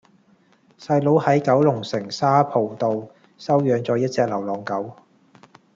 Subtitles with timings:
[0.79, 3.07] 細佬喺九龍城沙浦道
[3.37, 4.95] 收養左一隻流浪狗